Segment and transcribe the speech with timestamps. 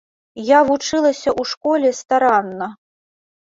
[0.45, 2.71] Я вучылася ў школе старанна.